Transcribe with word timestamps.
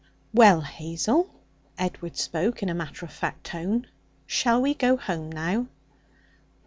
'Well, 0.33 0.61
Hazel' 0.61 1.29
Edward 1.77 2.17
spoke 2.17 2.63
in 2.63 2.69
a 2.69 2.73
matter 2.73 3.05
of 3.05 3.13
fact 3.13 3.43
tone 3.43 3.85
'shall 4.25 4.59
we 4.59 4.73
go 4.73 4.97
home 4.97 5.31
now?' 5.31 5.67